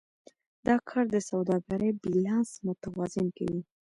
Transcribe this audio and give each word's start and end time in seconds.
دا 0.67 0.75
کار 0.89 1.05
د 1.13 1.17
سوداګرۍ 1.29 1.91
بیلانس 2.01 2.49
متوازن 2.65 3.27
کوي. 3.37 3.61